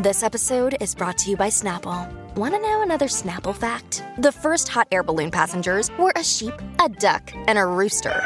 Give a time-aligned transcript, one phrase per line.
[0.00, 2.06] This episode is brought to you by Snapple.
[2.36, 4.04] Want to know another Snapple fact?
[4.18, 8.22] The first hot air balloon passengers were a sheep, a duck, and a rooster.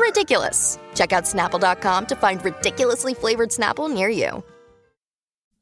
[0.00, 0.78] Ridiculous.
[0.94, 4.42] Check out snapple.com to find ridiculously flavored Snapple near you.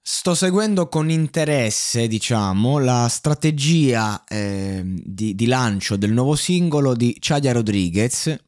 [0.01, 7.17] Sto seguendo con interesse, diciamo, la strategia eh, di, di lancio del nuovo singolo di
[7.19, 8.39] Chadia Rodriguez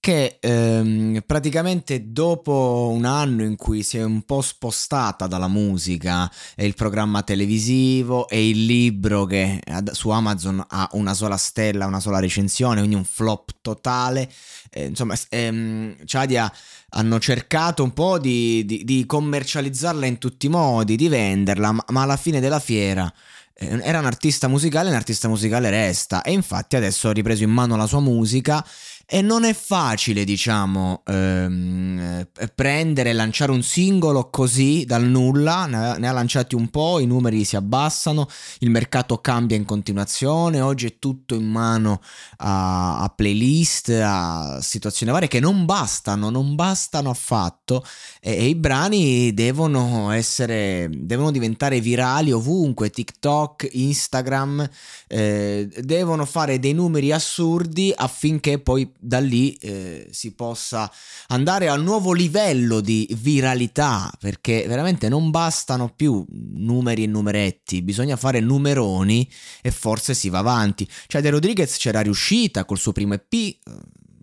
[0.00, 6.30] che ehm, praticamente dopo un anno in cui si è un po' spostata dalla musica
[6.54, 9.60] e il programma televisivo e il libro che
[9.92, 14.30] su Amazon ha una sola stella, una sola recensione, quindi un flop totale,
[14.70, 16.52] eh, insomma ehm, Chadia
[16.90, 21.84] hanno cercato un po' di, di, di, commercializzarla in tutti i modi, di venderla, ma,
[21.88, 23.12] ma alla fine della fiera
[23.58, 26.22] eh, era un artista musicale un artista musicale resta.
[26.22, 28.64] E infatti adesso ha ripreso in mano la sua musica
[29.08, 35.66] e non è facile, diciamo, ehm, eh, prendere e lanciare un singolo così dal nulla,
[35.66, 38.28] ne, ne ha lanciati un po', i numeri si abbassano,
[38.60, 42.00] il mercato cambia in continuazione, oggi è tutto in mano
[42.38, 47.84] a, a playlist, a situazioni varie che non bastano, non bastano affatto
[48.20, 54.68] e, e i brani devono essere, devono diventare virali ovunque, TikTok, Instagram,
[55.06, 60.90] eh, devono fare dei numeri assurdi affinché poi da lì eh, si possa
[61.28, 67.82] andare a un nuovo livello di viralità, perché veramente non bastano più numeri e numeretti,
[67.82, 69.30] bisogna fare numeroni
[69.62, 70.88] e forse si va avanti.
[71.06, 73.58] Cioè De Rodriguez c'era riuscita col suo primo EP, eh,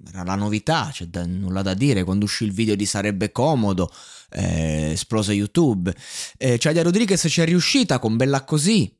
[0.09, 3.89] era la novità, c'è da, nulla da dire, quando uscì il video di Sarebbe Comodo,
[4.31, 5.95] eh, esplose YouTube.
[6.37, 8.93] Eh, cioè De Rodriguez c'è riuscita con Bella Così,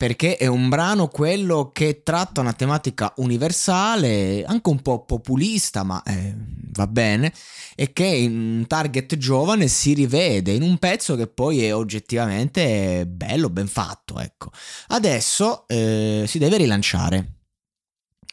[0.00, 6.02] perché è un brano quello che tratta una tematica universale, anche un po' populista, ma
[6.04, 6.34] eh,
[6.72, 7.30] va bene,
[7.74, 13.04] e che in un target giovane si rivede in un pezzo che poi è oggettivamente
[13.06, 14.50] bello, ben fatto, ecco.
[14.86, 17.39] Adesso eh, si deve rilanciare.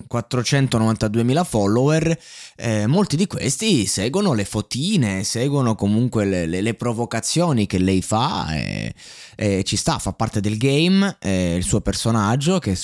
[0.10, 2.20] 492.000 follower,
[2.56, 8.02] eh, molti di questi seguono le fotine, seguono comunque le, le, le provocazioni che lei
[8.02, 8.94] fa e,
[9.36, 12.78] e, ci sta, fa parte del game, eh, il suo personaggio che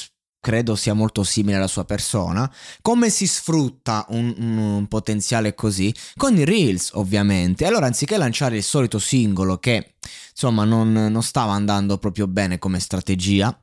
[0.43, 2.51] credo sia molto simile alla sua persona.
[2.81, 5.95] Come si sfrutta un, un, potenziale così?
[6.17, 7.65] Con i Reels, ovviamente.
[7.65, 9.93] Allora, anziché lanciare il solito singolo che
[10.31, 13.57] insomma non, non stava andando proprio bene come strategia,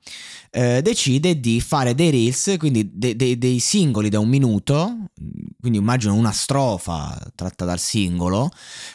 [0.51, 4.97] eh, decide di fare dei reels, quindi de, de, dei singoli da un minuto,
[5.61, 8.51] quindi immagino una strofa tratta dal singolo,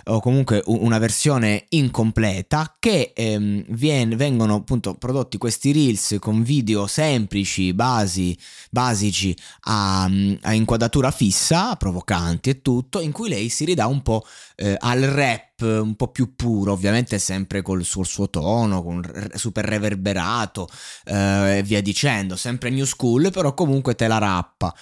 [0.06, 6.88] o comunque una versione incompleta, che ehm, viene, vengono appunto prodotti questi reels con video
[6.88, 8.38] semplici, basi,
[8.72, 10.09] basici, a,
[10.41, 14.25] a inquadratura fissa, provocanti e tutto, in cui lei si ridà un po'
[14.56, 19.66] eh, al rap un po' più puro, ovviamente sempre col suo, suo tono, con super
[19.66, 20.68] reverberato
[21.06, 24.75] eh, e via dicendo, sempre new school, però comunque te la rappa.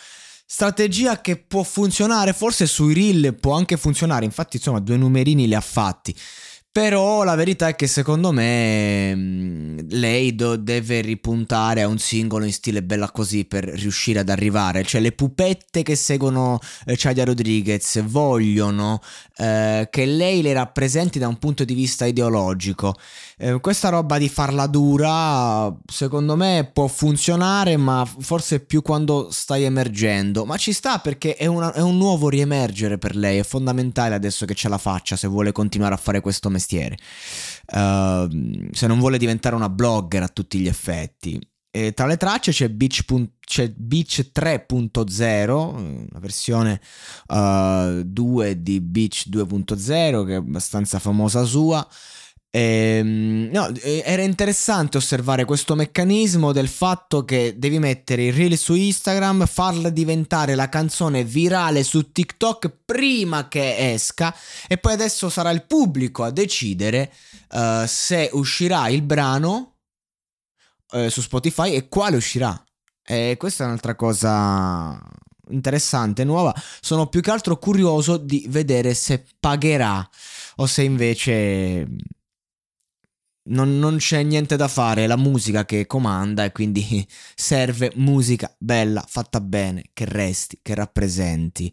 [0.46, 5.56] Strategia che può funzionare, forse sui reel può anche funzionare, infatti insomma due numerini li
[5.56, 6.16] ha fatti.
[6.73, 12.45] Però la verità è che secondo me mm, lei do- deve ripuntare a un singolo
[12.45, 14.83] in stile bella così per riuscire ad arrivare.
[14.83, 16.57] Cioè le pupette che seguono
[16.88, 19.01] eh, Chadia Rodriguez vogliono
[19.38, 22.95] eh, che lei le rappresenti da un punto di vista ideologico.
[23.38, 29.63] Eh, questa roba di farla dura secondo me può funzionare ma forse più quando stai
[29.63, 30.44] emergendo.
[30.44, 33.38] Ma ci sta perché è, una- è un nuovo riemergere per lei.
[33.38, 36.98] È fondamentale adesso che ce la faccia se vuole continuare a fare questo mestiere mestiere,
[37.74, 41.39] uh, se non vuole diventare una blogger a tutti gli effetti.
[41.75, 43.04] E tra le tracce c'è Beach,
[43.39, 46.80] c'è Beach 3.0, una versione
[47.30, 51.86] uh, eh, 2 di Beach 2.0 che è abbastanza famosa sua.
[52.55, 58.75] Ehm, no, era interessante osservare questo meccanismo del fatto che devi mettere il reel su
[58.75, 64.35] Instagram, farla diventare la canzone virale su TikTok prima che esca
[64.67, 67.11] e poi adesso sarà il pubblico a decidere
[67.53, 69.77] uh, se uscirà il brano
[70.91, 72.63] eh, su Spotify e quale uscirà.
[73.03, 75.01] E questa è un'altra cosa
[75.50, 76.53] interessante, nuova.
[76.81, 80.07] Sono più che altro curioso di vedere se pagherà
[80.57, 81.88] o se invece
[83.45, 87.06] non, non, c'è niente da fare, è la musica che comanda e quindi
[87.36, 91.72] serve musica bella, fatta bene, che resti, che rappresenti.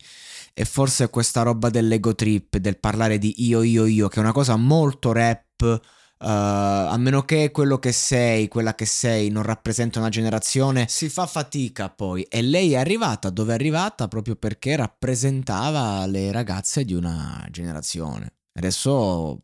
[0.55, 4.33] E forse questa roba dell'ego trip, del parlare di io, io, io, che è una
[4.33, 5.81] cosa molto rap
[6.23, 6.27] Uh,
[6.93, 11.27] a meno che quello che sei, quella che sei, non rappresenta una generazione, si fa
[11.27, 12.25] fatica poi.
[12.25, 18.35] E lei è arrivata dove è arrivata proprio perché rappresentava le ragazze di una generazione.
[18.53, 19.41] Adesso,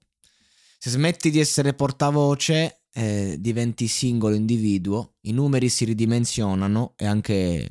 [0.87, 7.69] se smetti di essere portavoce, eh, diventi singolo individuo, i numeri si ridimensionano e anche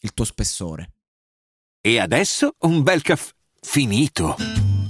[0.00, 0.94] il tuo spessore.
[1.80, 4.59] E adesso un bel caffè finito.